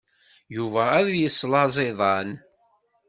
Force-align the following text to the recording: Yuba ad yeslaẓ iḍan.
Yuba 0.55 0.83
ad 0.99 1.07
yeslaẓ 1.19 1.75
iḍan. 1.89 2.29